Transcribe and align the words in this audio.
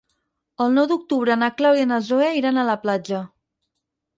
El 0.63 0.71
nou 0.77 0.87
d'octubre 0.91 1.35
na 1.41 1.49
Clàudia 1.59 1.85
i 1.89 1.91
na 1.91 1.99
Zoè 2.09 2.33
iran 2.41 2.61
a 2.63 2.67
la 2.71 2.79
platja. 2.87 3.21